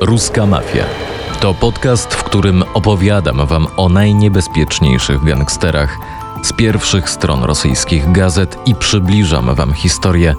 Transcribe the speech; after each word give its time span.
Ruska 0.00 0.46
Mafia. 0.46 0.84
To 1.40 1.54
podcast, 1.54 2.14
w 2.14 2.24
którym 2.24 2.64
opowiadam 2.74 3.46
Wam 3.46 3.66
o 3.76 3.88
najniebezpieczniejszych 3.88 5.24
gangsterach 5.24 5.98
z 6.42 6.52
pierwszych 6.52 7.10
stron 7.10 7.44
rosyjskich 7.44 8.12
gazet 8.12 8.58
i 8.66 8.74
przybliżam 8.74 9.54
Wam 9.54 9.72
historię 9.72 10.34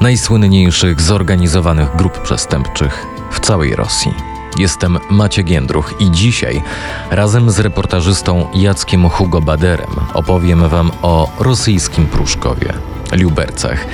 najsłynniejszych 0.00 1.00
zorganizowanych 1.00 1.96
grup 1.96 2.22
przestępczych 2.22 3.06
w 3.30 3.40
całej 3.40 3.76
Rosji. 3.76 4.14
Jestem 4.58 4.98
Maciek 5.10 5.50
Jędruch 5.50 5.94
i 6.00 6.10
dzisiaj 6.10 6.62
razem 7.10 7.50
z 7.50 7.58
reportażystą 7.58 8.46
Jackiem 8.54 9.08
Hugo 9.08 9.40
Baderem 9.40 9.90
opowiem 10.14 10.68
Wam 10.68 10.90
o 11.02 11.30
rosyjskim 11.38 12.06
Pruszkowie, 12.06 12.72
Lubercach 13.12 13.86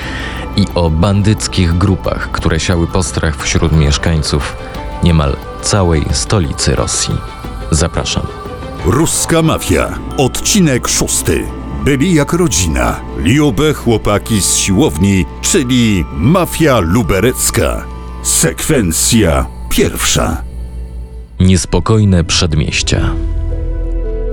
i 0.55 0.65
o 0.75 0.89
bandyckich 0.89 1.77
grupach, 1.77 2.31
które 2.31 2.59
siały 2.59 2.87
postrach 2.87 3.43
wśród 3.43 3.71
mieszkańców 3.71 4.55
niemal 5.07 5.35
całej 5.61 6.03
stolicy 6.11 6.75
Rosji. 6.75 7.15
Zapraszam. 7.71 8.27
Ruska 8.85 9.41
Mafia. 9.41 9.99
Odcinek 10.17 10.87
szósty. 10.87 11.43
Byli 11.83 12.13
jak 12.13 12.33
rodzina. 12.33 12.99
Liube 13.17 13.73
chłopaki 13.73 14.41
z 14.41 14.55
siłowni, 14.55 15.25
czyli 15.41 16.05
mafia 16.13 16.79
luberecka. 16.79 17.83
Sekwencja 18.23 19.45
pierwsza. 19.69 20.43
Niespokojne 21.39 22.23
przedmieścia. 22.23 23.09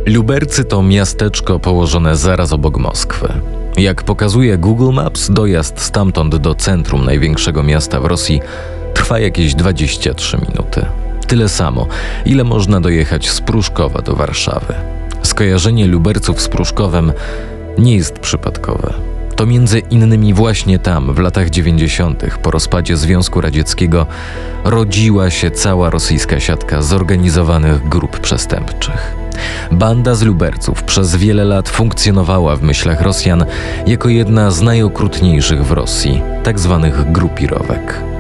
Lubercy 0.07 0.65
to 0.65 0.83
miasteczko 0.83 1.59
położone 1.59 2.17
zaraz 2.17 2.53
obok 2.53 2.79
Moskwy. 2.79 3.29
Jak 3.77 4.03
pokazuje 4.03 4.59
Google 4.59 4.93
Maps, 4.93 5.31
dojazd 5.31 5.81
stamtąd 5.81 6.37
do 6.37 6.55
centrum 6.55 7.05
największego 7.05 7.63
miasta 7.63 8.01
w 8.01 8.05
Rosji 8.05 8.41
trwa 9.05 9.19
jakieś 9.19 9.55
23 9.55 10.39
minuty. 10.49 10.87
Tyle 11.27 11.49
samo, 11.49 11.87
ile 12.27 12.45
można 12.45 12.81
dojechać 12.81 13.31
z 13.31 13.41
Pruszkowa 13.41 14.03
do 14.03 14.17
Warszawy. 14.17 14.75
Skojarzenie 15.23 15.87
Luberców 15.87 16.41
z 16.41 16.49
Pruszkowem 16.49 17.13
nie 17.79 17.97
jest 17.97 18.19
przypadkowe. 18.19 18.95
To 19.37 19.47
między 19.47 19.79
innymi 19.79 20.35
właśnie 20.35 20.79
tam, 20.79 21.15
w 21.15 21.19
latach 21.19 21.51
90., 21.51 22.25
po 22.43 22.51
rozpadzie 22.51 22.97
Związku 22.97 23.41
Radzieckiego, 23.41 24.07
rodziła 24.65 25.31
się 25.31 25.51
cała 25.51 25.91
rosyjska 25.91 26.41
siatka 26.41 26.83
zorganizowanych 26.83 27.89
grup 27.89 28.21
przestępczych. 28.21 29.15
Banda 29.73 30.15
z 30.15 30.23
Luberców 30.23 30.83
przez 30.83 31.17
wiele 31.17 31.45
lat 31.45 31.69
funkcjonowała 31.69 32.57
w 32.57 32.63
myślach 32.63 33.01
Rosjan 33.01 33.45
jako 33.87 34.09
jedna 34.09 34.51
z 34.51 34.63
najokrutniejszych 34.63 35.65
w 35.65 35.73
Rosji, 35.73 36.23
tak 36.43 36.59
zwanych 36.61 37.13
grupirowek. 37.13 38.14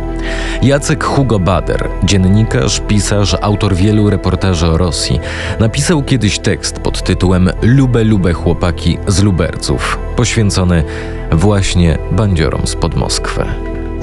Jacek 0.63 1.05
Hugo 1.05 1.39
Bader, 1.39 1.89
dziennikarz, 2.05 2.81
pisarz, 2.81 3.37
autor 3.41 3.75
wielu 3.75 4.11
reportaży 4.11 4.67
o 4.67 4.79
Rosji, 4.79 5.21
napisał 5.61 6.03
kiedyś 6.03 6.39
tekst 6.39 6.79
pod 6.79 7.03
tytułem 7.03 7.51
Lube, 7.63 8.05
lube 8.05 8.33
chłopaki 8.33 8.99
z 9.07 9.23
Luberców, 9.23 9.99
poświęcony 10.17 10.85
właśnie 11.33 11.99
bandziorom 12.13 12.67
spod 12.67 12.97
Moskwy. 12.97 13.45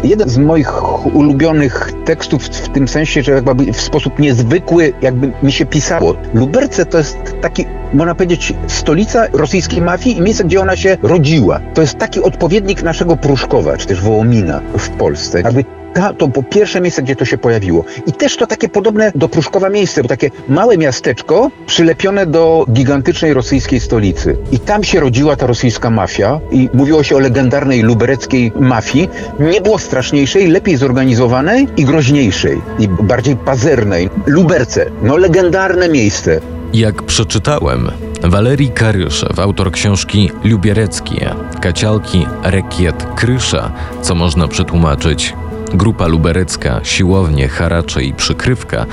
Jeden 0.04 0.30
z 0.30 0.38
moich 0.38 0.84
ulubionych 1.16 1.92
tekstów 2.06 2.44
w 2.44 2.70
tym 2.70 2.88
sensie, 2.88 3.24
że 3.24 3.32
jakby 3.32 3.74
w 3.74 3.82
sposób 3.82 4.20
niezwykły 4.20 4.94
jakby 5.02 5.32
mi 5.44 5.52
się 5.52 5.66
pisało. 5.66 6.16
Luberce 6.34 6.86
to 6.86 6.98
jest 6.98 7.18
taki, 7.42 7.66
można 7.94 8.16
powiedzieć, 8.16 8.54
stolica 8.68 9.28
rosyjskiej 9.34 9.82
mafii 9.82 10.18
i 10.18 10.22
miejsce, 10.22 10.44
gdzie 10.44 10.62
ona 10.62 10.76
się 10.76 10.98
rodziła. 11.04 11.60
To 11.74 11.82
jest 11.82 11.98
taki 11.98 12.22
odpowiednik 12.22 12.84
naszego 12.84 13.18
Pruszkowa, 13.18 13.78
czy 13.78 13.88
też 13.88 14.02
Wołomina 14.02 14.62
w 14.78 14.90
Polsce. 14.90 15.42
Jakby 15.42 15.66
ta, 15.94 16.14
to 16.14 16.28
było 16.28 16.44
pierwsze 16.44 16.82
miejsce, 16.82 17.02
gdzie 17.02 17.16
to 17.16 17.26
się 17.26 17.38
pojawiło. 17.38 17.86
I 18.08 18.14
też 18.14 18.38
to 18.38 18.48
takie 18.48 18.70
podobne 18.70 19.12
do 19.16 19.30
Pruszkowa 19.30 19.70
miejsce, 19.70 20.02
bo 20.02 20.08
takie 20.08 20.32
małe 20.48 20.78
miasteczko 20.78 21.52
przylepione 21.66 22.26
do 22.26 22.66
gigantycznej 22.72 23.34
rosyjskiej 23.34 23.80
stolicy. 23.80 24.38
I 24.52 24.60
tam 24.60 24.84
się 24.84 25.00
rodziła 25.00 25.36
ta 25.36 25.48
rosyjska 25.48 25.90
mafia 25.90 26.40
i 26.52 26.70
mówiło 26.74 27.04
się 27.04 27.16
o 27.16 27.20
legendarnej 27.20 27.82
lubereckiej 27.82 28.52
mafii. 28.60 29.10
Nie 29.40 29.62
było 29.62 29.80
straszniejszej, 29.80 30.48
lepiej 30.48 30.78
zorganizowanej 30.78 31.68
i 31.78 31.86
groźniejszej 31.86 32.62
i 32.80 32.88
bardziej 32.88 33.36
pazernej. 33.36 34.10
Luberce, 34.26 34.86
no 35.02 35.18
legendarne 35.18 35.90
miejsce. 35.90 36.40
Jak 36.74 37.04
przeczytałem, 37.04 37.92
Walerii 38.24 38.70
Karyszew, 38.70 39.40
autor 39.40 39.72
książki 39.72 40.32
Lubiereckie, 40.44 41.36
Kacialki, 41.62 42.26
Rekiet, 42.44 43.06
Krysza, 43.16 43.72
co 44.02 44.16
można 44.16 44.48
przetłumaczyć 44.48 45.34
Grupa 45.74 46.08
luberecka, 46.08 46.80
siłownie, 46.84 47.48
haracze 47.48 48.04
i 48.04 48.14
przykrywka 48.14 48.86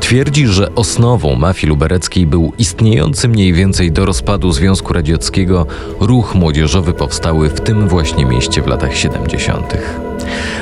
twierdzi, 0.00 0.46
że 0.46 0.74
osnową 0.74 1.34
mafii 1.34 1.68
lubereckiej 1.68 2.26
był 2.26 2.52
istniejący 2.58 3.28
mniej 3.28 3.52
więcej 3.52 3.92
do 3.92 4.06
rozpadu 4.06 4.52
Związku 4.52 4.92
Radzieckiego 4.92 5.66
ruch 6.00 6.34
młodzieżowy 6.34 6.92
powstały 6.92 7.48
w 7.48 7.60
tym 7.60 7.88
właśnie 7.88 8.26
mieście 8.26 8.62
w 8.62 8.66
latach 8.66 8.96
70. 8.96 9.74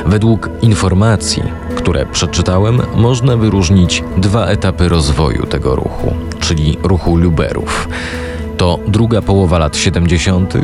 Według 0.06 0.50
informacji, 0.62 1.42
które 1.76 2.06
przeczytałem, 2.06 2.82
można 2.94 3.36
wyróżnić 3.36 4.04
dwa 4.16 4.46
etapy 4.46 4.88
rozwoju 4.88 5.46
tego 5.46 5.76
ruchu, 5.76 6.14
czyli 6.40 6.78
ruchu 6.82 7.16
Luberów. 7.16 7.88
To 8.56 8.78
druga 8.88 9.22
połowa 9.22 9.58
lat 9.58 9.76
70., 9.76 10.54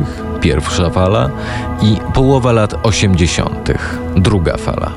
pierwsza 0.41 0.89
fala 0.89 1.29
i 1.81 1.97
połowa 2.13 2.51
lat 2.51 2.75
80., 2.83 3.71
druga 4.15 4.57
fala. 4.57 4.91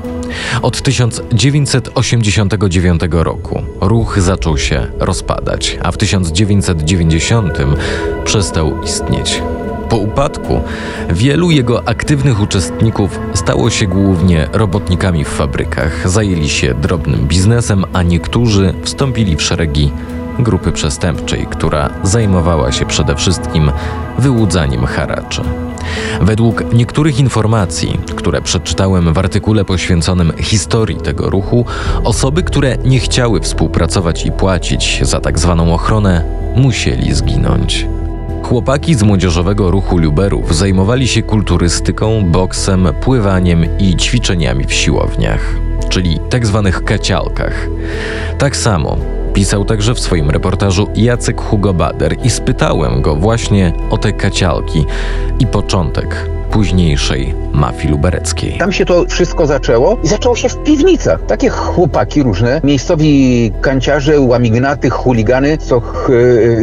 Od 0.61 0.81
1989 0.81 3.01
roku 3.11 3.61
ruch 3.81 4.19
zaczął 4.19 4.57
się 4.57 4.87
rozpadać, 4.99 5.77
a 5.83 5.91
w 5.91 5.97
1990 5.97 7.57
przestał 8.25 8.83
istnieć. 8.83 9.41
Po 9.89 9.97
upadku 9.97 10.61
wielu 11.09 11.51
jego 11.51 11.87
aktywnych 11.87 12.41
uczestników 12.41 13.19
stało 13.33 13.69
się 13.69 13.87
głównie 13.87 14.47
robotnikami 14.53 15.25
w 15.25 15.27
fabrykach, 15.27 16.09
zajęli 16.09 16.49
się 16.49 16.73
drobnym 16.73 17.27
biznesem, 17.27 17.85
a 17.93 18.03
niektórzy 18.03 18.73
wstąpili 18.83 19.35
w 19.35 19.41
szeregi 19.41 19.91
grupy 20.39 20.71
przestępczej, 20.71 21.47
która 21.49 21.89
zajmowała 22.03 22.71
się 22.71 22.85
przede 22.85 23.15
wszystkim 23.15 23.71
wyłudzaniem 24.19 24.85
haraczy. 24.85 25.41
Według 26.21 26.73
niektórych 26.73 27.19
informacji, 27.19 27.99
które 28.15 28.41
przeczytałem 28.41 29.13
w 29.13 29.17
artykule 29.17 29.65
poświęconym 29.65 30.33
historii 30.37 30.97
tego 30.97 31.29
ruchu, 31.29 31.65
osoby, 32.03 32.43
które 32.43 32.77
nie 32.77 32.99
chciały 32.99 33.39
współpracować 33.41 34.25
i 34.25 34.31
płacić 34.31 34.99
za 35.01 35.19
tak 35.19 35.39
zwaną 35.39 35.73
ochronę, 35.73 36.23
musieli 36.55 37.13
zginąć. 37.13 37.87
Chłopaki 38.43 38.95
z 38.95 39.03
młodzieżowego 39.03 39.71
ruchu 39.71 39.97
Luberów 39.97 40.55
zajmowali 40.55 41.07
się 41.07 41.23
kulturystyką, 41.23 42.25
boksem, 42.25 42.87
pływaniem 43.01 43.77
i 43.79 43.95
ćwiczeniami 43.95 44.63
w 44.63 44.73
siłowniach, 44.73 45.55
czyli 45.89 46.19
tak 46.29 46.45
zwanych 46.45 46.83
kacialkach. 46.83 47.67
Tak 48.37 48.55
samo 48.55 48.97
Pisał 49.35 49.65
także 49.65 49.93
w 49.93 49.99
swoim 49.99 50.29
reportażu 50.29 50.87
Jacek 50.95 51.41
Hugo 51.41 51.73
Bader 51.73 52.15
i 52.23 52.29
spytałem 52.29 53.01
go 53.01 53.15
właśnie 53.15 53.73
o 53.89 53.97
te 53.97 54.13
kacialki 54.13 54.85
i 55.39 55.47
początek 55.47 56.34
późniejszej 56.55 57.33
mafii 57.53 57.89
lubereckiej. 57.89 58.57
Tam 58.57 58.71
się 58.71 58.85
to 58.85 59.05
wszystko 59.09 59.47
zaczęło 59.47 59.97
i 60.03 60.07
zaczęło 60.07 60.35
się 60.35 60.49
w 60.49 60.63
piwnicach. 60.63 61.25
Takie 61.25 61.49
chłopaki 61.49 62.23
różne, 62.23 62.61
miejscowi 62.63 63.51
kanciarze, 63.61 64.19
łamignaty, 64.19 64.89
chuligany, 64.89 65.57
co 65.57 65.81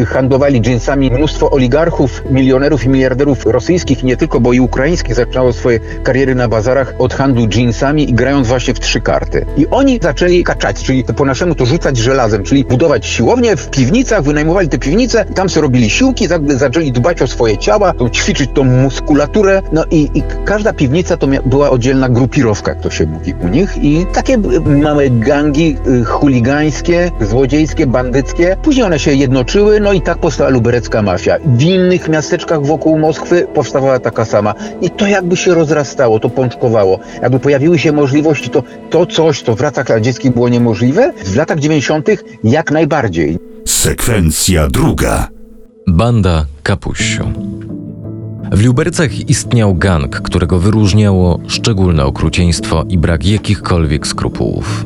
handlowali 0.07 0.61
dżinsami. 0.61 1.11
Mnóstwo 1.11 1.51
oligarchów, 1.51 2.23
milionerów 2.31 2.85
i 2.85 2.89
miliarderów 2.89 3.47
rosyjskich, 3.47 4.03
nie 4.03 4.17
tylko, 4.17 4.41
bo 4.41 4.53
i 4.53 4.61
ukraińskich 4.61 5.15
zaczynało 5.15 5.53
swoje 5.53 5.81
kariery 6.03 6.35
na 6.35 6.49
bazarach 6.49 6.95
od 6.99 7.15
handlu 7.15 7.49
dżinsami 7.49 8.11
i 8.11 8.15
grając 8.15 8.49
właśnie 8.49 8.75
w 8.75 8.81
trzy 8.81 9.01
karty. 9.01 9.47
I 9.57 9.67
oni 9.71 9.99
zaczęli 10.03 10.45
kaczać, 10.45 10.83
czyli 10.83 11.05
po 11.05 11.25
naszemu 11.25 11.55
to 11.55 11.67
rzucać 11.67 11.97
żelazem, 11.97 12.43
czyli 12.43 12.65
budować 12.65 13.07
siłownie 13.07 13.57
w 13.57 13.71
piwnicach, 13.71 14.23
wynajmowali 14.23 14.69
te 14.69 14.79
piwnice, 14.79 15.25
tam 15.25 15.49
sobie 15.49 15.63
robili 15.63 15.91
siłki, 15.91 16.29
zaczęli 16.49 16.93
dbać 16.93 17.23
o 17.23 17.27
swoje 17.27 17.59
ciała, 17.59 17.95
ćwiczyć 18.13 18.51
tą 18.55 18.65
muskulaturę, 18.65 19.63
no 19.73 19.82
i, 19.91 20.11
i 20.15 20.23
każda 20.45 20.73
piwnica 20.73 21.17
to 21.17 21.27
była 21.47 21.71
oddzielna 21.71 22.09
grupirowka, 22.09 22.73
jak 22.73 22.81
to 22.81 22.91
się 22.91 23.07
mówi 23.07 23.35
u 23.45 23.49
nich 23.49 23.77
i 23.85 24.07
takie 24.13 24.39
małe 24.83 25.11
gangi 25.11 25.77
y, 25.87 26.05
chuligańskie, 26.05 27.11
złodziejskie, 27.21 27.87
bandyckie. 27.87 28.57
Później 28.63 28.85
one 28.85 28.99
się 28.99 29.15
jednoczyły, 29.15 29.81
no 29.81 29.93
i 29.93 30.01
tak 30.01 30.19
powstała 30.19 30.51
luberecka 30.51 31.03
mafia. 31.03 31.37
W 31.45 31.63
innych 31.63 32.09
miasteczkach 32.09 32.67
wokół 32.67 32.99
Moskwy 32.99 33.47
powstawała 33.55 33.99
taka 33.99 34.25
sama. 34.25 34.55
I 34.81 34.91
to 34.91 35.07
jakby 35.07 35.37
się 35.37 35.55
rozrastało, 35.55 36.21
to 36.21 36.31
pączkowało. 36.31 36.99
Jakby 37.23 37.39
pojawiły 37.41 37.79
się 37.79 37.93
możliwości, 37.93 38.51
to, 38.51 38.63
to 38.91 39.07
coś, 39.07 39.43
co 39.43 39.57
w 39.57 39.61
latach 39.61 39.89
radzieckich 39.89 40.33
było 40.33 40.49
niemożliwe, 40.49 41.13
w 41.25 41.37
latach 41.37 41.59
90. 41.59 42.09
jak 42.45 42.71
najbardziej. 42.71 43.39
Sekwencja 43.65 44.69
druga. 44.69 45.29
Banda 45.87 46.47
Kapusiu. 46.63 47.33
W 48.53 48.65
Lubercach 48.65 49.31
istniał 49.31 49.75
gang, 49.75 50.21
którego 50.21 50.59
wyróżniało 50.59 51.41
szczególne 51.49 52.05
okrucieństwo 52.05 52.85
i 52.89 52.99
brak 52.99 53.27
jakichkolwiek 53.27 54.07
skrupułów. 54.07 54.85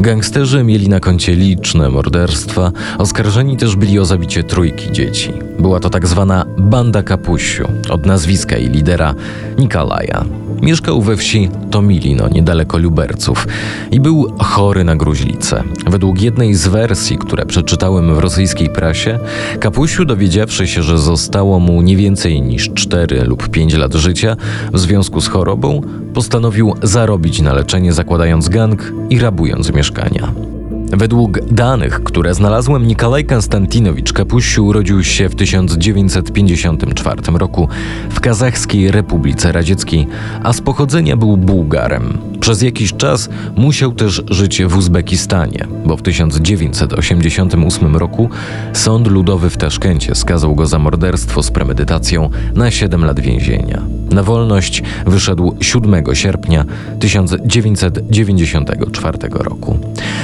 Gangsterzy 0.00 0.64
mieli 0.64 0.88
na 0.88 1.00
koncie 1.00 1.34
liczne 1.34 1.88
morderstwa, 1.88 2.72
oskarżeni 2.98 3.56
też 3.56 3.76
byli 3.76 3.98
o 3.98 4.04
zabicie 4.04 4.44
trójki 4.44 4.92
dzieci. 4.92 5.32
Była 5.58 5.80
to 5.80 5.90
tak 5.90 6.06
zwana 6.06 6.46
banda 6.58 7.02
kapusiu, 7.02 7.68
od 7.90 8.06
nazwiska 8.06 8.56
i 8.56 8.68
lidera 8.68 9.14
Nikolaja. 9.58 10.24
Mieszkał 10.62 11.02
we 11.02 11.16
wsi 11.16 11.48
Tomilino, 11.70 12.28
niedaleko 12.28 12.78
Luberców 12.78 13.46
i 13.90 14.00
był 14.00 14.32
chory 14.38 14.84
na 14.84 14.96
gruźlicę. 14.96 15.62
Według 15.86 16.22
jednej 16.22 16.54
z 16.54 16.68
wersji, 16.68 17.18
które 17.18 17.46
przeczytałem 17.46 18.14
w 18.14 18.18
rosyjskiej 18.18 18.70
prasie, 18.70 19.18
Kapusiu 19.60 20.04
dowiedziawszy 20.04 20.66
się, 20.66 20.82
że 20.82 20.98
zostało 20.98 21.60
mu 21.60 21.82
nie 21.82 21.96
więcej 21.96 22.42
niż 22.42 22.70
4 22.74 23.24
lub 23.24 23.48
5 23.48 23.74
lat 23.74 23.94
życia 23.94 24.36
w 24.72 24.78
związku 24.78 25.20
z 25.20 25.28
chorobą, 25.28 25.80
postanowił 26.14 26.74
zarobić 26.82 27.40
na 27.40 27.52
leczenie 27.52 27.92
zakładając 27.92 28.48
gang 28.48 28.92
i 29.10 29.18
rabując 29.18 29.72
mieszkania. 29.72 30.55
Według 30.90 31.40
danych, 31.40 32.04
które 32.04 32.34
znalazłem, 32.34 32.86
Nikolaj 32.86 33.24
Konstantinowicz 33.24 34.12
Kapusiu 34.12 34.66
urodził 34.66 35.04
się 35.04 35.28
w 35.28 35.34
1954 35.34 37.22
roku 37.34 37.68
w 38.10 38.20
Kazachskiej 38.20 38.90
Republice 38.90 39.52
Radzieckiej, 39.52 40.06
a 40.42 40.52
z 40.52 40.60
pochodzenia 40.60 41.16
był 41.16 41.36
Bułgarem. 41.36 42.18
Przez 42.40 42.62
jakiś 42.62 42.92
czas 42.92 43.28
musiał 43.56 43.92
też 43.92 44.22
żyć 44.30 44.62
w 44.62 44.76
Uzbekistanie, 44.76 45.66
bo 45.86 45.96
w 45.96 46.02
1988 46.02 47.96
roku 47.96 48.30
Sąd 48.72 49.06
Ludowy 49.06 49.50
w 49.50 49.56
Taszkencie 49.56 50.14
skazał 50.14 50.54
go 50.54 50.66
za 50.66 50.78
morderstwo 50.78 51.42
z 51.42 51.50
premedytacją 51.50 52.30
na 52.54 52.70
7 52.70 53.04
lat 53.04 53.20
więzienia. 53.20 53.82
Na 54.10 54.22
wolność 54.22 54.82
wyszedł 55.06 55.56
7 55.60 56.04
sierpnia 56.12 56.64
1994 56.98 59.18
roku. 59.30 59.78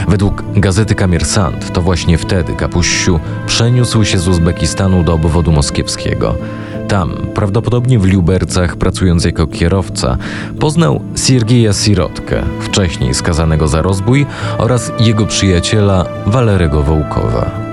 Według 0.08 0.42
gazety 0.56 0.94
Kamersant 0.94 1.72
to 1.72 1.82
właśnie 1.82 2.18
wtedy 2.18 2.54
Kapuściu 2.54 3.20
przeniósł 3.46 4.04
się 4.04 4.18
z 4.18 4.28
Uzbekistanu 4.28 5.04
do 5.04 5.14
obwodu 5.14 5.52
moskiewskiego. 5.52 6.34
Tam, 6.88 7.16
prawdopodobnie 7.34 7.98
w 7.98 8.12
Lubercach, 8.12 8.76
pracując 8.76 9.24
jako 9.24 9.46
kierowca, 9.46 10.16
poznał 10.60 11.00
Siergieja 11.16 11.72
Sirotkę, 11.72 12.42
wcześniej 12.60 13.14
skazanego 13.14 13.68
za 13.68 13.82
rozbój, 13.82 14.26
oraz 14.58 14.92
jego 15.00 15.26
przyjaciela 15.26 16.04
Walerego 16.26 16.82
Wołkowa. 16.82 17.71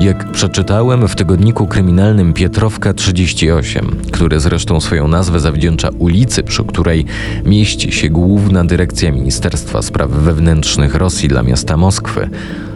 Jak 0.00 0.32
przeczytałem 0.32 1.08
w 1.08 1.16
tygodniku 1.16 1.66
kryminalnym 1.66 2.32
Pietrowka 2.32 2.94
38, 2.94 3.96
który 4.12 4.40
zresztą 4.40 4.80
swoją 4.80 5.08
nazwę 5.08 5.40
zawdzięcza 5.40 5.88
ulicy, 5.98 6.42
przy 6.42 6.64
której 6.64 7.04
mieści 7.44 7.92
się 7.92 8.08
główna 8.08 8.64
dyrekcja 8.64 9.12
Ministerstwa 9.12 9.82
Spraw 9.82 10.10
Wewnętrznych 10.10 10.94
Rosji 10.94 11.28
dla 11.28 11.42
miasta 11.42 11.76
Moskwy, 11.76 12.30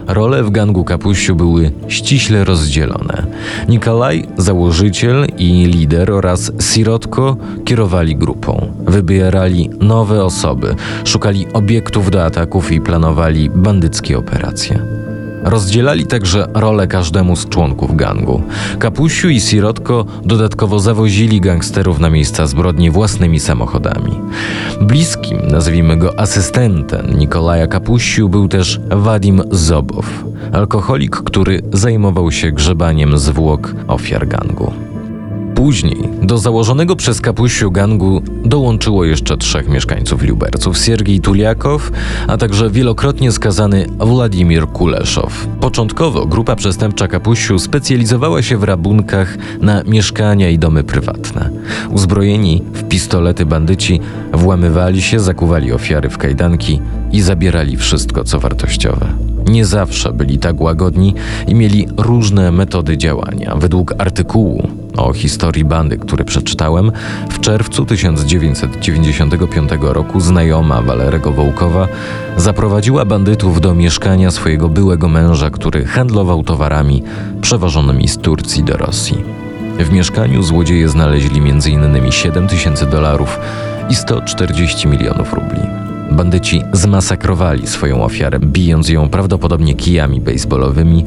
role 0.06 0.42
w 0.42 0.50
gangu 0.50 0.84
Kapuściu 0.84 1.36
były 1.36 1.72
ściśle 1.88 2.44
rozdzielone. 2.44 3.26
Nikolaj, 3.68 4.26
założyciel 4.36 5.26
i 5.38 5.66
lider 5.66 6.10
oraz 6.10 6.52
Sirotko 6.60 7.36
kierowali 7.64 8.16
grupą. 8.16 8.72
Wybierali 8.86 9.70
nowe 9.80 10.24
osoby, 10.24 10.74
szukali 11.04 11.46
obiektów 11.52 12.10
do 12.10 12.24
ataków 12.24 12.72
i 12.72 12.80
planowali 12.80 13.50
bandyckie 13.50 14.18
operacje. 14.18 15.03
Rozdzielali 15.44 16.06
także 16.06 16.48
rolę 16.54 16.86
każdemu 16.86 17.36
z 17.36 17.48
członków 17.48 17.96
gangu. 17.96 18.42
Kapusiu 18.78 19.28
i 19.28 19.40
Sirotko 19.40 20.06
dodatkowo 20.24 20.80
zawozili 20.80 21.40
gangsterów 21.40 21.98
na 21.98 22.10
miejsca 22.10 22.46
zbrodni 22.46 22.90
własnymi 22.90 23.40
samochodami. 23.40 24.20
Bliskim, 24.80 25.38
nazwijmy 25.48 25.96
go 25.96 26.20
asystentem 26.20 27.18
Nikolaja 27.18 27.66
Kapusiu 27.66 28.28
był 28.28 28.48
też 28.48 28.80
Wadim 28.90 29.42
Zobow, 29.50 30.24
alkoholik, 30.52 31.16
który 31.16 31.62
zajmował 31.72 32.32
się 32.32 32.52
grzebaniem 32.52 33.18
zwłok 33.18 33.74
ofiar 33.88 34.28
gangu. 34.28 34.93
Później 35.54 36.08
do 36.22 36.38
założonego 36.38 36.96
przez 36.96 37.20
kapusiu 37.20 37.70
gangu 37.70 38.22
dołączyło 38.44 39.04
jeszcze 39.04 39.36
trzech 39.36 39.68
mieszkańców 39.68 40.22
Luberców: 40.22 40.78
Siergiej 40.78 41.20
Tuliakow, 41.20 41.90
a 42.28 42.36
także 42.36 42.70
wielokrotnie 42.70 43.32
skazany 43.32 43.86
Władimir 43.98 44.66
Kuleszow. 44.66 45.46
Początkowo 45.60 46.26
grupa 46.26 46.56
przestępcza 46.56 47.08
kapusiu 47.08 47.58
specjalizowała 47.58 48.42
się 48.42 48.56
w 48.56 48.64
rabunkach 48.64 49.36
na 49.60 49.82
mieszkania 49.82 50.50
i 50.50 50.58
domy 50.58 50.84
prywatne. 50.84 51.50
Uzbrojeni 51.90 52.62
w 52.72 52.84
pistolety 52.88 53.46
bandyci 53.46 54.00
włamywali 54.32 55.02
się, 55.02 55.20
zakuwali 55.20 55.72
ofiary 55.72 56.10
w 56.10 56.18
kajdanki 56.18 56.80
i 57.12 57.20
zabierali 57.20 57.76
wszystko, 57.76 58.24
co 58.24 58.40
wartościowe. 58.40 59.06
Nie 59.48 59.64
zawsze 59.64 60.12
byli 60.12 60.38
tak 60.38 60.60
łagodni 60.60 61.14
i 61.46 61.54
mieli 61.54 61.86
różne 61.96 62.52
metody 62.52 62.98
działania. 62.98 63.56
Według 63.56 63.94
artykułu 63.98 64.83
o 64.96 65.12
historii 65.12 65.64
bandy, 65.64 65.98
który 65.98 66.24
przeczytałem, 66.24 66.92
w 67.30 67.40
czerwcu 67.40 67.84
1995 67.84 69.70
roku 69.80 70.20
znajoma 70.20 70.82
Walerego 70.82 71.32
Wołkowa 71.32 71.88
zaprowadziła 72.36 73.04
bandytów 73.04 73.60
do 73.60 73.74
mieszkania 73.74 74.30
swojego 74.30 74.68
byłego 74.68 75.08
męża, 75.08 75.50
który 75.50 75.84
handlował 75.84 76.42
towarami 76.42 77.02
przewożonymi 77.40 78.08
z 78.08 78.18
Turcji 78.18 78.64
do 78.64 78.76
Rosji. 78.76 79.24
W 79.78 79.92
mieszkaniu 79.92 80.42
złodzieje 80.42 80.88
znaleźli 80.88 81.38
m.in. 81.38 82.12
7 82.12 82.48
tysięcy 82.48 82.86
dolarów 82.86 83.38
i 83.90 83.94
140 83.94 84.88
milionów 84.88 85.32
rubli. 85.32 85.60
Bandyci 86.10 86.62
zmasakrowali 86.72 87.66
swoją 87.66 88.04
ofiarę, 88.04 88.38
bijąc 88.40 88.88
ją 88.88 89.08
prawdopodobnie 89.08 89.74
kijami 89.74 90.20
baseballowymi, 90.20 91.04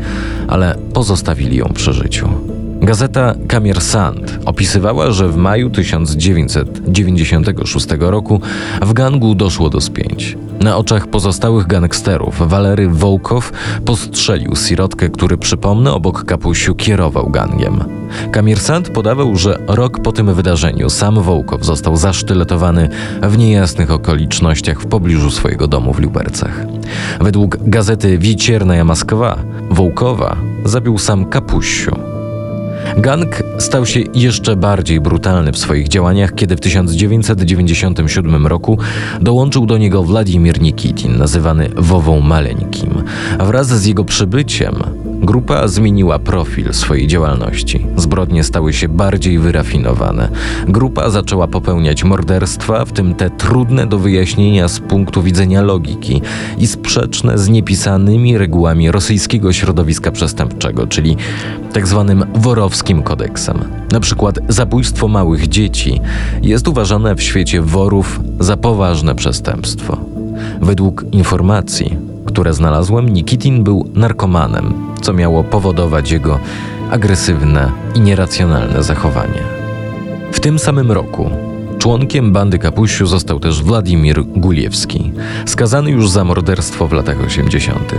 ale 0.48 0.76
pozostawili 0.94 1.58
ją 1.58 1.70
przy 1.74 1.94
życiu. 1.94 2.57
Gazeta 2.88 3.36
Kamersant 3.48 4.40
opisywała, 4.46 5.12
że 5.12 5.30
w 5.30 5.38
maju 5.38 5.70
1996 5.70 7.88
roku 8.00 8.42
w 8.82 8.94
gangu 8.94 9.36
doszło 9.36 9.70
do 9.70 9.82
spięć. 9.82 10.38
Na 10.60 10.78
oczach 10.78 11.08
pozostałych 11.08 11.68
gangsterów 11.68 12.50
Walery 12.50 12.90
Wołkow 12.90 13.52
postrzelił 13.86 14.56
sirotkę, 14.56 15.10
który 15.10 15.38
przypomnę 15.38 15.94
obok 15.94 16.26
kapusiu 16.26 16.76
kierował 16.76 17.30
gangiem. 17.30 17.84
Kamersant 18.32 18.90
podawał, 18.90 19.36
że 19.36 19.60
rok 19.68 20.00
po 20.00 20.12
tym 20.12 20.34
wydarzeniu 20.34 20.90
sam 20.90 21.22
Wołkow 21.22 21.66
został 21.66 21.96
zasztyletowany 21.96 22.90
w 23.22 23.38
niejasnych 23.38 23.92
okolicznościach 23.92 24.82
w 24.82 24.88
pobliżu 24.88 25.32
swojego 25.32 25.68
domu 25.68 25.94
w 25.94 26.00
Lubercach. 26.00 26.66
Według 27.22 27.58
gazety 27.62 28.18
Wieciernaja 28.18 28.84
Moskwa 28.84 29.38
Wołkowa 29.70 30.38
zabił 30.66 30.98
sam 30.98 31.26
kapusiu. 31.26 32.07
Gang 32.98 33.44
stał 33.58 33.86
się 33.86 34.00
jeszcze 34.14 34.56
bardziej 34.56 35.00
brutalny 35.00 35.52
w 35.52 35.58
swoich 35.58 35.88
działaniach, 35.88 36.36
kiedy 36.36 36.56
w 36.56 36.60
1997 36.60 38.48
roku 38.48 38.78
dołączył 39.22 39.66
do 39.66 39.78
niego 39.78 40.04
Władimir 40.04 40.62
Nikitin, 40.62 41.18
nazywany 41.18 41.70
Wową 41.76 42.22
Maleńkim. 42.22 43.04
Wraz 43.40 43.68
z 43.68 43.86
jego 43.86 44.06
przybyciem 44.06 44.84
Grupa 45.22 45.68
zmieniła 45.68 46.20
profil 46.20 46.74
swojej 46.74 47.08
działalności. 47.08 47.86
Zbrodnie 47.96 48.44
stały 48.44 48.74
się 48.74 48.90
bardziej 48.90 49.40
wyrafinowane. 49.40 50.30
Grupa 50.68 51.10
zaczęła 51.10 51.48
popełniać 51.48 52.04
morderstwa, 52.04 52.86
w 52.86 52.92
tym 52.92 53.16
te 53.16 53.30
trudne 53.30 53.88
do 53.88 54.00
wyjaśnienia 54.00 54.68
z 54.68 54.80
punktu 54.80 55.24
widzenia 55.24 55.62
logiki 55.62 56.22
i 56.58 56.68
sprzeczne 56.68 57.38
z 57.38 57.50
niepisanymi 57.50 58.38
regułami 58.38 58.92
rosyjskiego 58.92 59.54
środowiska 59.54 60.12
przestępczego, 60.12 60.88
czyli 60.88 61.18
tak 61.74 61.88
zwanym 61.88 62.26
worowskim 62.36 63.04
kodeksem. 63.04 63.60
Na 63.92 64.00
przykład 64.00 64.40
zabójstwo 64.50 65.08
małych 65.08 65.48
dzieci 65.48 66.02
jest 66.42 66.68
uważane 66.68 67.16
w 67.16 67.22
świecie 67.22 67.62
worów 67.62 68.20
za 68.40 68.58
poważne 68.58 69.16
przestępstwo. 69.16 69.98
Według 70.62 71.06
informacji 71.12 72.17
które 72.38 72.54
znalazłem, 72.54 73.10
Nikitin 73.10 73.64
był 73.64 73.90
narkomanem, 73.94 74.74
co 75.02 75.14
miało 75.14 75.44
powodować 75.44 76.12
jego 76.12 76.40
agresywne 76.92 77.72
i 77.96 78.02
nieracjonalne 78.02 78.84
zachowanie. 78.84 79.42
W 80.32 80.40
tym 80.40 80.60
samym 80.60 80.92
roku 80.92 81.30
Członkiem 81.80 82.32
bandy 82.32 82.60
Kapusiu 82.60 83.08
został 83.08 83.40
też 83.40 83.64
Władimir 83.64 84.24
Guliewski, 84.26 85.12
skazany 85.46 85.92
już 85.92 86.10
za 86.10 86.24
morderstwo 86.24 86.88
w 86.88 86.94
latach 86.94 87.18
80. 87.26 87.96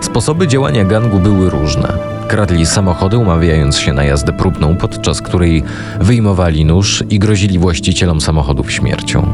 Sposoby 0.00 0.48
działania 0.48 0.84
gangu 0.84 1.18
były 1.18 1.50
różne. 1.50 1.92
Kradli 2.28 2.66
samochody, 2.66 3.18
umawiając 3.18 3.78
się 3.78 3.92
na 3.92 4.04
jazdę 4.04 4.32
próbną, 4.32 4.76
podczas 4.76 5.22
której 5.22 5.62
wyjmowali 6.00 6.64
nóż 6.64 7.04
i 7.10 7.18
grozili 7.18 7.58
właścicielom 7.58 8.20
samochodów 8.20 8.72
śmiercią. 8.72 9.26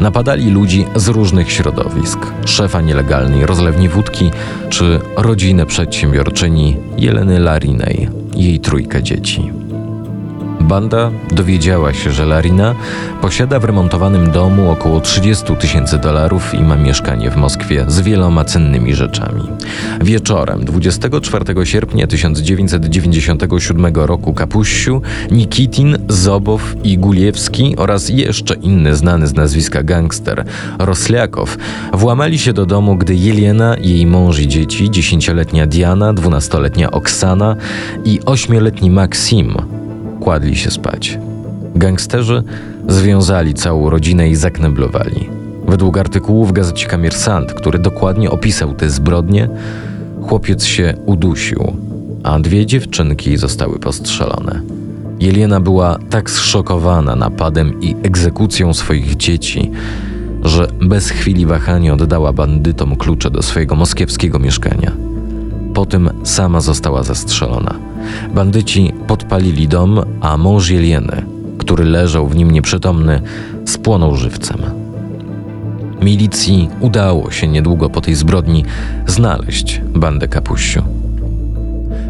Napadali 0.00 0.50
ludzi 0.50 0.84
z 0.96 1.08
różnych 1.08 1.52
środowisk: 1.52 2.18
szefa 2.44 2.80
nielegalnej 2.80 3.46
rozlewni 3.46 3.88
wódki 3.88 4.30
czy 4.68 5.00
rodzinę 5.16 5.66
przedsiębiorczyni 5.66 6.76
Jeleny 6.98 7.40
Larinej 7.40 8.08
jej 8.36 8.60
trójkę 8.60 9.02
dzieci. 9.02 9.59
Banda 10.70 11.10
dowiedziała 11.30 11.92
się, 11.94 12.12
że 12.12 12.26
Larina 12.26 12.74
posiada 13.20 13.60
w 13.60 13.64
remontowanym 13.64 14.30
domu 14.30 14.70
około 14.70 15.00
30 15.00 15.56
tysięcy 15.56 15.98
dolarów 15.98 16.54
i 16.54 16.62
ma 16.62 16.76
mieszkanie 16.76 17.30
w 17.30 17.36
Moskwie 17.36 17.84
z 17.88 18.00
wieloma 18.00 18.44
cennymi 18.44 18.94
rzeczami. 18.94 19.42
Wieczorem 20.00 20.64
24 20.64 21.66
sierpnia 21.66 22.06
1997 22.06 23.94
roku 23.94 24.34
Kapuściu, 24.34 25.02
Nikitin, 25.30 25.98
Zobow 26.08 26.74
i 26.84 26.98
Guliewski 26.98 27.76
oraz 27.76 28.08
jeszcze 28.08 28.54
inny 28.54 28.96
znany 28.96 29.26
z 29.26 29.34
nazwiska 29.34 29.82
gangster 29.82 30.44
Rosliakow 30.78 31.56
włamali 31.92 32.38
się 32.38 32.52
do 32.52 32.66
domu, 32.66 32.96
gdy 32.96 33.14
Jelena, 33.14 33.76
jej 33.80 34.06
mąż 34.06 34.38
i 34.38 34.48
dzieci, 34.48 34.90
10-letnia 34.90 35.66
Diana, 35.66 36.12
12-letnia 36.12 36.90
Oksana 36.90 37.56
i 38.04 38.20
8-letni 38.20 38.90
Maksim 38.90 39.79
kładli 40.20 40.56
się 40.56 40.70
spać. 40.70 41.18
Gangsterzy 41.74 42.42
związali 42.88 43.54
całą 43.54 43.90
rodzinę 43.90 44.28
i 44.28 44.34
zakneblowali. 44.34 45.28
Według 45.66 45.98
artykułu 45.98 46.44
w 46.44 46.52
gazecie 46.52 46.86
Kamersant, 46.86 47.52
który 47.52 47.78
dokładnie 47.78 48.30
opisał 48.30 48.74
te 48.74 48.90
zbrodnie, 48.90 49.48
chłopiec 50.22 50.64
się 50.64 50.94
udusił, 51.06 51.72
a 52.22 52.38
dwie 52.38 52.66
dziewczynki 52.66 53.36
zostały 53.36 53.78
postrzelone. 53.78 54.60
Jelena 55.20 55.60
była 55.60 55.98
tak 56.10 56.30
zszokowana 56.30 57.16
napadem 57.16 57.80
i 57.80 57.96
egzekucją 58.02 58.74
swoich 58.74 59.16
dzieci, 59.16 59.70
że 60.42 60.68
bez 60.82 61.10
chwili 61.10 61.46
wahania 61.46 61.94
oddała 61.94 62.32
bandytom 62.32 62.96
klucze 62.96 63.30
do 63.30 63.42
swojego 63.42 63.74
moskiewskiego 63.74 64.38
mieszkania. 64.38 64.92
Potem 65.74 66.10
sama 66.24 66.60
została 66.60 67.02
zastrzelona. 67.02 67.89
Bandyci 68.34 68.92
podpalili 69.06 69.68
dom, 69.68 70.00
a 70.20 70.36
mąż 70.36 70.70
Jelieny, 70.70 71.22
który 71.58 71.84
leżał 71.84 72.26
w 72.26 72.36
nim 72.36 72.50
nieprzytomny, 72.50 73.22
spłonął 73.64 74.16
żywcem. 74.16 74.58
Milicji 76.02 76.68
udało 76.80 77.30
się 77.30 77.48
niedługo 77.48 77.90
po 77.90 78.00
tej 78.00 78.14
zbrodni 78.14 78.64
znaleźć 79.06 79.80
bandę 79.94 80.28
kapuściu. 80.28 80.82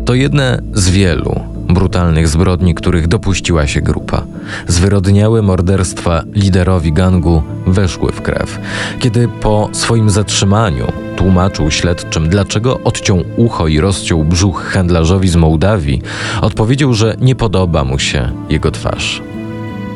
To 0.05 0.15
jedne 0.15 0.63
z 0.73 0.91
wielu 0.91 1.41
brutalnych 1.75 2.29
zbrodni, 2.29 2.75
których 2.75 3.09
dopuściła 3.09 3.67
się 3.67 3.81
grupa. 3.81 4.23
Zwyrodniałe 4.67 5.43
morderstwa 5.43 6.23
liderowi 6.33 6.93
gangu 6.93 7.43
weszły 7.67 8.13
w 8.13 8.23
krew. 8.23 8.59
Kiedy 8.99 9.29
po 9.29 9.69
swoim 9.73 10.11
zatrzymaniu 10.11 10.93
tłumaczył 11.17 11.71
śledczym, 11.71 12.29
dlaczego 12.29 12.81
odciął 12.85 13.25
ucho 13.37 13.69
i 13.69 13.81
rozciął 13.81 14.25
brzuch 14.25 14.63
handlarzowi 14.63 15.29
z 15.29 15.37
Mołdawii, 15.37 16.03
odpowiedział, 16.41 16.95
że 16.95 17.17
nie 17.21 17.35
podoba 17.35 17.85
mu 17.85 17.99
się 17.99 18.33
jego 18.49 18.71
twarz. 18.71 19.23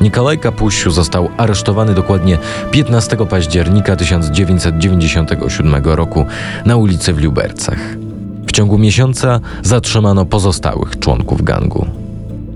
Nikolaj 0.01 0.39
Kapuściu 0.39 0.91
został 0.91 1.29
aresztowany 1.37 1.93
dokładnie 1.93 2.37
15 2.71 3.17
października 3.17 3.95
1997 3.95 5.75
roku 5.83 6.25
na 6.65 6.75
ulicy 6.75 7.13
w 7.13 7.23
Lubercach. 7.23 8.04
Ciągu 8.55 8.77
miesiąca 8.77 9.39
zatrzymano 9.63 10.25
pozostałych 10.25 10.99
członków 10.99 11.41
gangu. 11.41 11.85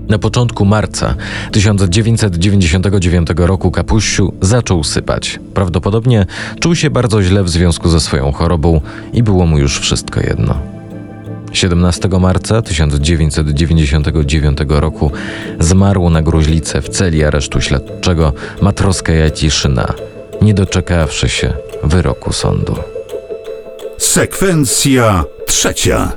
Na 0.08 0.18
początku 0.18 0.64
marca 0.64 1.14
1999 1.52 3.28
roku 3.36 3.70
Kapuściu 3.70 4.32
zaczął 4.40 4.84
sypać. 4.84 5.40
Prawdopodobnie 5.54 6.26
czuł 6.60 6.74
się 6.74 6.90
bardzo 6.90 7.22
źle 7.22 7.44
w 7.44 7.48
związku 7.48 7.88
ze 7.88 8.00
swoją 8.00 8.32
chorobą 8.32 8.80
i 9.12 9.22
było 9.22 9.46
mu 9.46 9.58
już 9.58 9.78
wszystko 9.80 10.20
jedno. 10.20 10.54
17 11.52 12.08
marca 12.20 12.62
1999 12.62 14.58
roku 14.68 15.10
zmarł 15.58 16.10
na 16.10 16.22
gruźlicę 16.22 16.82
w 16.82 16.88
celi 16.88 17.24
aresztu 17.24 17.60
śledczego 17.60 18.32
matroska 18.62 19.12
Jaciszyna, 19.12 19.94
nie 20.42 20.54
doczekawszy 20.54 21.28
się 21.28 21.52
wyroku 21.84 22.32
sądu. 22.32 22.74
Sekwencja 24.00 25.24
trzecia. 25.46 26.12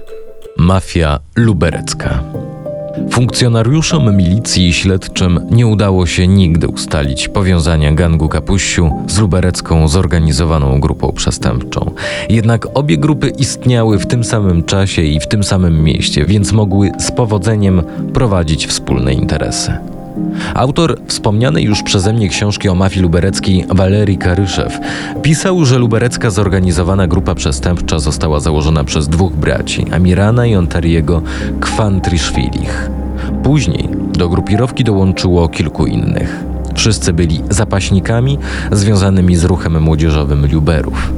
Mafia 0.58 1.20
luberecka. 1.36 2.24
Funkcjonariuszom 3.12 4.18
milicji 4.18 4.68
i 4.68 4.74
śledczym 4.74 5.40
nie 5.52 5.68
udało 5.68 6.06
się 6.06 6.28
nigdy 6.28 6.68
ustalić 6.68 7.28
powiązania 7.28 7.92
gangu 7.92 8.30
Kapuściu 8.30 8.92
z 9.08 9.20
luberecką 9.20 9.88
zorganizowaną 9.88 10.80
grupą 10.80 11.12
przestępczą. 11.12 11.92
Jednak 12.30 12.68
obie 12.74 12.98
grupy 12.98 13.30
istniały 13.30 14.00
w 14.00 14.06
tym 14.06 14.24
samym 14.24 14.64
czasie 14.64 15.02
i 15.02 15.20
w 15.20 15.28
tym 15.28 15.44
samym 15.44 15.84
mieście, 15.84 16.26
więc 16.26 16.52
mogły 16.52 16.92
z 17.00 17.12
powodzeniem 17.12 17.84
prowadzić 18.14 18.68
wspólne 18.68 19.14
interesy. 19.14 19.78
Autor 20.54 21.00
wspomnianej 21.08 21.64
już 21.64 21.84
przeze 21.84 22.14
mnie 22.14 22.30
książki 22.30 22.70
o 22.70 22.76
mafii 22.76 23.02
lubereckiej 23.02 23.66
Walerii 23.70 24.18
Karyszew 24.18 24.80
pisał, 25.22 25.66
że 25.66 25.78
luberecka 25.78 26.30
zorganizowana 26.30 27.08
grupa 27.08 27.36
przestępcza 27.36 28.00
została 28.00 28.40
założona 28.40 28.84
przez 28.84 29.08
dwóch 29.08 29.34
braci, 29.34 29.86
Amirana 29.92 30.46
i 30.46 30.56
Ontariego 30.56 31.22
Kwantriszwilich. 31.60 32.90
Później 33.44 33.90
do 34.18 34.30
grupirowki 34.30 34.84
dołączyło 34.84 35.50
kilku 35.50 35.86
innych. 35.86 36.53
Wszyscy 36.84 37.14
byli 37.14 37.42
zapaśnikami 37.50 38.38
związanymi 38.72 39.36
z 39.36 39.44
ruchem 39.44 39.82
młodzieżowym 39.82 40.46
Luberów. 40.52 41.14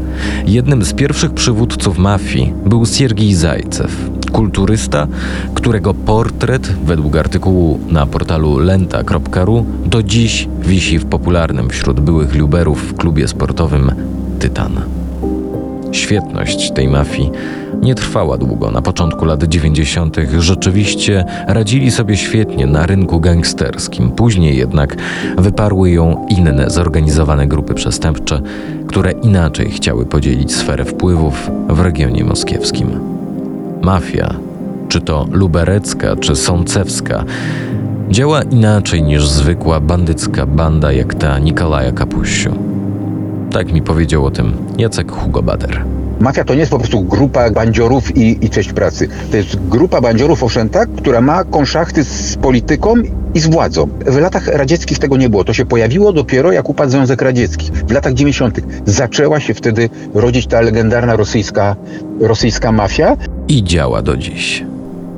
Jednym 0.47 0.85
z 0.85 0.93
pierwszych 0.93 1.33
przywódców 1.33 1.97
mafii 1.97 2.53
był 2.65 2.85
Siergiej 2.85 3.35
Zajcew, 3.35 4.09
kulturysta, 4.31 5.07
którego 5.53 5.93
portret, 5.93 6.67
według 6.85 7.15
artykułu 7.15 7.79
na 7.89 8.05
portalu 8.05 8.59
lenta.ru, 8.59 9.65
do 9.85 10.03
dziś 10.03 10.47
wisi 10.61 10.99
w 10.99 11.05
popularnym 11.05 11.69
wśród 11.69 11.99
byłych 11.99 12.35
Luberów 12.35 12.81
w 12.81 12.95
klubie 12.95 13.27
sportowym 13.27 13.91
Tytan. 14.39 14.81
Świetność 15.91 16.71
tej 16.71 16.87
mafii 16.87 17.31
nie 17.85 17.95
trwała 17.95 18.37
długo. 18.37 18.71
Na 18.71 18.81
początku 18.81 19.25
lat 19.25 19.43
90. 19.43 20.17
rzeczywiście 20.39 21.25
radzili 21.47 21.91
sobie 21.91 22.17
świetnie 22.17 22.67
na 22.67 22.85
rynku 22.85 23.19
gangsterskim. 23.19 24.11
Później 24.11 24.57
jednak 24.57 24.95
wyparły 25.37 25.91
ją 25.91 26.25
inne 26.29 26.69
zorganizowane 26.69 27.47
grupy 27.47 27.73
przestępcze, 27.73 28.41
które 28.87 29.11
inaczej 29.11 29.71
chciały 29.71 30.05
podzielić 30.05 30.55
sferę 30.55 30.85
wpływów 30.85 31.51
w 31.69 31.79
regionie 31.79 32.23
moskiewskim. 32.23 32.99
Mafia, 33.81 34.35
czy 34.89 35.01
to 35.01 35.27
luberecka, 35.31 36.15
czy 36.15 36.35
sącewska, 36.35 37.23
działa 38.09 38.41
inaczej 38.41 39.03
niż 39.03 39.27
zwykła 39.27 39.79
bandycka 39.79 40.45
banda 40.45 40.91
jak 40.91 41.15
ta 41.15 41.39
Nikolaja 41.39 41.91
Kapuściu. 41.91 42.53
Tak 43.51 43.73
mi 43.73 43.81
powiedział 43.81 44.25
o 44.25 44.31
tym 44.31 44.53
Jacek 44.77 45.11
Hugo 45.11 45.41
Bader. 45.41 46.04
Mafia 46.19 46.43
to 46.43 46.53
nie 46.53 46.59
jest 46.59 46.71
po 46.71 46.79
prostu 46.79 47.01
grupa 47.01 47.49
bandziorów 47.51 48.17
i, 48.17 48.45
i 48.45 48.49
cześć 48.49 48.73
pracy. 48.73 49.07
To 49.31 49.37
jest 49.37 49.67
grupa 49.69 50.01
bandziorów 50.01 50.43
oszczęta, 50.43 50.85
która 50.85 51.21
ma 51.21 51.43
konszachty 51.43 52.03
z 52.03 52.35
polityką 52.35 52.93
i 53.33 53.39
z 53.39 53.47
władzą. 53.47 53.87
W 54.05 54.17
latach 54.17 54.47
radzieckich 54.47 54.99
tego 54.99 55.17
nie 55.17 55.29
było. 55.29 55.43
To 55.43 55.53
się 55.53 55.65
pojawiło 55.65 56.13
dopiero 56.13 56.51
jak 56.51 56.69
upadł 56.69 56.91
Związek 56.91 57.21
Radziecki. 57.21 57.71
W 57.87 57.91
latach 57.91 58.13
90. 58.13 58.59
zaczęła 58.85 59.39
się 59.39 59.53
wtedy 59.53 59.89
rodzić 60.13 60.47
ta 60.47 60.61
legendarna 60.61 61.15
rosyjska, 61.15 61.75
rosyjska 62.19 62.71
mafia. 62.71 63.17
I 63.47 63.63
działa 63.63 64.01
do 64.01 64.17
dziś. 64.17 64.63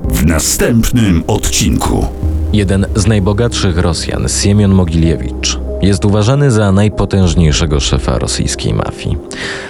W 0.09 0.25
następnym 0.25 1.23
odcinku. 1.27 2.05
Jeden 2.53 2.85
z 2.95 3.07
najbogatszych 3.07 3.77
Rosjan, 3.77 4.27
Siemion 4.29 4.71
Mogiliewicz, 4.71 5.59
jest 5.81 6.05
uważany 6.05 6.51
za 6.51 6.71
najpotężniejszego 6.71 7.79
szefa 7.79 8.19
rosyjskiej 8.19 8.73
mafii. 8.73 9.17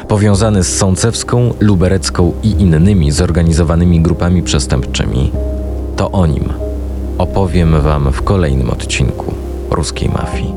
Powiązany 0.07 0.63
z 0.63 0.77
sącewską, 0.77 1.53
luberecką 1.59 2.33
i 2.43 2.49
innymi 2.49 3.11
zorganizowanymi 3.11 4.01
grupami 4.01 4.43
przestępczymi. 4.43 5.31
To 5.95 6.11
o 6.11 6.25
nim 6.25 6.53
opowiem 7.17 7.81
Wam 7.81 8.11
w 8.11 8.21
kolejnym 8.21 8.69
odcinku 8.69 9.33
ruskiej 9.71 10.09
mafii. 10.09 10.53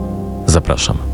Zapraszam. 0.46 1.09